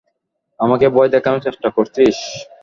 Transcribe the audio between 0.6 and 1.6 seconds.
আমাকে ভয় দেখানোর